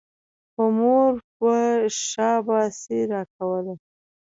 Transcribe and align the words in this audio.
خو 0.51 0.63
مور 0.77 1.13
به 1.39 1.53
شاباسي 2.07 2.99
راکوله. 3.11 3.73